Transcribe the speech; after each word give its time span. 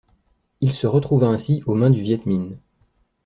Il 0.61 0.73
se 0.73 0.87
retrouva 0.87 1.27
ainsi 1.27 1.61
aux 1.67 1.75
mains 1.75 1.91
du 1.91 2.01
Viêt 2.01 2.21
Minh. 2.25 2.57